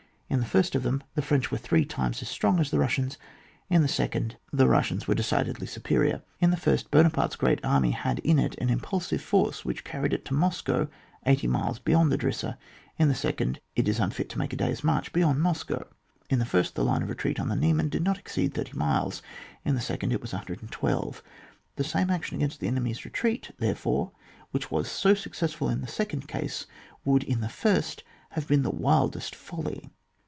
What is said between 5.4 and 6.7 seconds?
ON WAR. [book VI. dedlj superior. In the